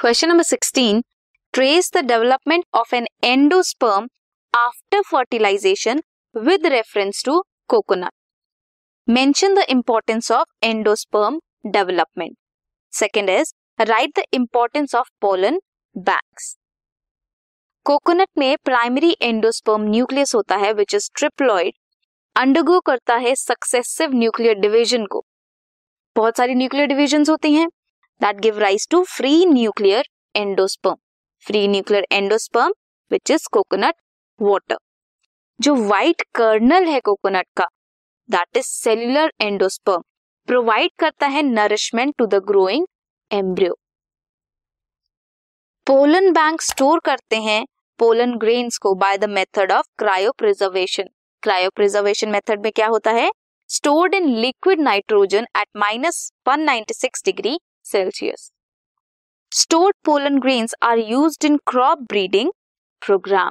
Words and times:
Question 0.00 0.28
number 0.28 0.44
16 0.44 1.00
trace 1.54 1.90
the 1.94 2.00
development 2.04 2.64
of 2.74 2.94
an 2.94 3.06
endosperm 3.24 4.06
after 4.54 5.00
fertilization 5.00 6.00
with 6.34 6.66
reference 6.66 7.22
to 7.24 7.34
coconut 7.68 8.12
mention 9.08 9.54
the 9.54 9.64
importance 9.68 10.30
of 10.32 10.64
endosperm 10.64 11.38
development 11.66 12.36
second 12.92 13.30
is 13.30 13.52
write 13.80 14.18
the 14.18 14.22
importance 14.34 14.94
of 14.94 15.10
pollen 15.20 15.60
bags 15.96 16.54
coconut 17.86 18.28
में 18.38 18.56
primary 18.64 19.14
endosperm 19.22 19.82
nucleus 19.90 20.34
होता 20.34 20.56
है 20.56 20.72
which 20.72 20.94
is 20.94 21.10
triploid 21.16 21.74
undergo 22.36 22.78
करता 22.86 23.16
है 23.16 23.34
successive 23.34 24.14
nuclear 24.14 24.54
division 24.60 25.04
को। 25.06 25.24
बहुत 26.16 26.36
सारी 26.36 26.54
nuclear 26.54 26.86
division 26.86 27.24
होती 27.30 27.52
हैं। 27.54 27.68
That 28.20 28.40
give 28.40 28.58
rise 28.58 28.86
to 28.90 29.02
free 29.08 29.44
nuclear 29.46 30.08
endosperm 30.36 30.96
free 31.44 31.66
nuclear 31.68 32.06
endosperm 32.12 32.72
which 33.10 33.30
is 33.30 33.48
coconut 33.52 33.94
water 34.40 34.76
जो 35.60 35.74
व्हाइट 35.76 36.22
कर्नल 36.34 36.84
है 36.84 37.00
कोकोनट 37.00 37.46
का 37.56 37.66
that 38.28 38.56
is 38.56 38.66
cellular 38.66 39.32
endosperm 39.40 40.02
provide 40.48 40.90
करता 40.98 41.26
है 41.26 41.42
nourishment 41.42 42.14
to 42.18 42.26
the 42.26 42.42
growing 42.46 42.86
embryo 43.30 43.74
pollen 45.86 46.32
bank 46.32 46.62
store 46.62 47.00
करते 47.04 47.36
हैं 47.40 47.64
pollen 47.98 48.36
grains 48.38 48.78
को 48.78 48.94
by 48.94 49.18
the 49.18 49.24
method 49.30 49.72
of 49.72 49.86
cryopreservation 50.38 51.08
cryopreservation 51.70 52.28
method 52.28 52.62
में 52.62 52.70
क्या 52.72 52.86
होता 52.86 53.10
है? 53.10 53.30
Stored 53.70 54.14
in 54.14 54.28
liquid 54.36 54.80
nitrogen 54.80 55.46
at 55.56 55.66
minus 55.76 56.30
one 56.48 56.68
degree 57.24 57.58
Celsius 57.92 58.50
Stored 59.52 59.94
pollen 60.04 60.38
grains 60.38 60.74
are 60.80 60.96
used 60.96 61.44
in 61.44 61.58
crop 61.66 62.06
breeding 62.06 62.50
program. 63.02 63.50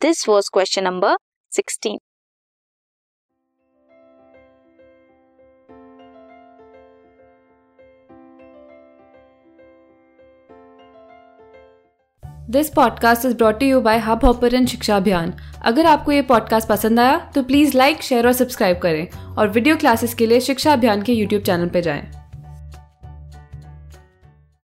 This 0.00 0.26
was 0.28 0.50
question 0.50 0.84
number 0.84 1.16
16. 1.52 1.98
This 12.50 12.68
podcast 12.70 13.24
is 13.24 13.36
brought 13.36 13.62
you 13.62 13.80
by 13.80 13.98
Hub 13.98 14.24
Hopper 14.24 14.66
शिक्षा 14.66 14.96
अभियान 14.96 15.32
अगर 15.62 15.86
आपको 15.86 16.12
ये 16.12 16.22
podcast 16.22 16.68
पसंद 16.68 17.00
आया 17.00 17.18
तो 17.34 17.42
please 17.42 17.76
like 17.76 18.02
share 18.02 18.26
और 18.26 18.32
subscribe 18.32 18.78
करें 18.78 19.34
और 19.36 19.48
वीडियो 19.48 19.76
क्लासेस 19.76 20.14
के 20.14 20.26
लिए 20.26 20.40
शिक्षा 20.40 20.72
अभियान 20.72 21.02
के 21.02 21.12
यूट्यूब 21.12 21.42
चैनल 21.42 21.68
पर 21.68 21.80
जाएँ। 21.80 22.21